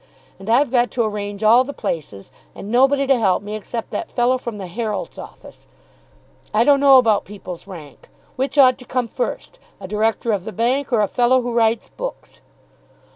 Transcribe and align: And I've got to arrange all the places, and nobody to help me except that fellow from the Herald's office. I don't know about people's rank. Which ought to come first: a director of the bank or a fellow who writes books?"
And 0.39 0.49
I've 0.49 0.71
got 0.71 0.89
to 0.93 1.03
arrange 1.03 1.43
all 1.43 1.63
the 1.63 1.75
places, 1.75 2.31
and 2.55 2.71
nobody 2.71 3.05
to 3.05 3.19
help 3.19 3.43
me 3.43 3.53
except 3.55 3.91
that 3.91 4.09
fellow 4.09 4.39
from 4.39 4.57
the 4.57 4.65
Herald's 4.65 5.19
office. 5.19 5.67
I 6.55 6.63
don't 6.63 6.79
know 6.79 6.97
about 6.97 7.23
people's 7.23 7.67
rank. 7.67 8.09
Which 8.35 8.57
ought 8.57 8.79
to 8.79 8.85
come 8.85 9.07
first: 9.07 9.59
a 9.79 9.87
director 9.87 10.31
of 10.31 10.43
the 10.43 10.53
bank 10.53 10.91
or 10.91 11.01
a 11.01 11.07
fellow 11.07 11.43
who 11.43 11.53
writes 11.53 11.89
books?" 11.89 12.41